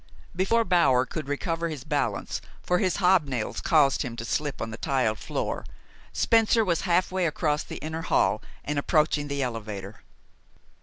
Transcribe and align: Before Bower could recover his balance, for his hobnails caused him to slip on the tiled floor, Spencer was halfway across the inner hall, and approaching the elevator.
Before 0.35 0.63
Bower 0.65 1.05
could 1.05 1.27
recover 1.27 1.69
his 1.69 1.83
balance, 1.83 2.41
for 2.63 2.79
his 2.79 2.95
hobnails 2.97 3.61
caused 3.61 4.01
him 4.01 4.15
to 4.15 4.25
slip 4.25 4.59
on 4.59 4.71
the 4.71 4.77
tiled 4.77 5.19
floor, 5.19 5.63
Spencer 6.11 6.65
was 6.65 6.81
halfway 6.81 7.27
across 7.27 7.61
the 7.61 7.77
inner 7.85 8.01
hall, 8.01 8.41
and 8.65 8.79
approaching 8.79 9.27
the 9.27 9.43
elevator. 9.43 10.01